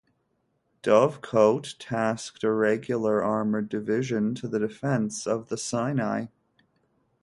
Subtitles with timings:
[0.81, 6.25] Dovecote tasked a regular armored division to the defense of the Sinai.